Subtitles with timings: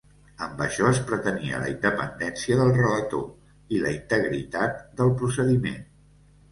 [0.43, 5.83] Amb això es pretenia la independència del relator i la integritat del procediment.